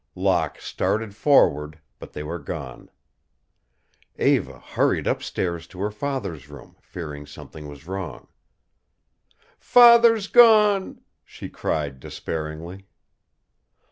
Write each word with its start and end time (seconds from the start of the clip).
Locke 0.15 0.59
started 0.59 1.15
forward, 1.15 1.79
but 1.99 2.11
they 2.13 2.23
were 2.23 2.39
gone. 2.39 2.89
Eva 4.17 4.57
hurried 4.57 5.07
up 5.07 5.21
stairs 5.21 5.67
to 5.67 5.79
her 5.79 5.91
father's 5.91 6.49
room, 6.49 6.75
fearing 6.81 7.27
something 7.27 7.67
was 7.67 7.85
wrong. 7.85 8.27
"Father's 9.59 10.25
gone!" 10.25 11.01
she 11.23 11.49
cried, 11.49 11.99
despairingly. 11.99 12.87